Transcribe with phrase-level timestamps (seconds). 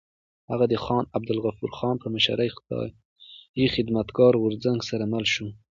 [0.51, 5.47] هغه د خان عبدالغفار خان په مشرۍ خدایي خدمتګار غورځنګ سره مل شو.